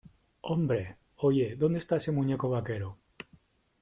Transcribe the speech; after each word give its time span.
¡Hombre!¿ 0.51 0.97
oye, 1.17 1.55
dónde 1.55 1.77
esta 1.77 1.97
ese 1.97 2.11
muñeco 2.11 2.49
vaquero? 2.49 2.97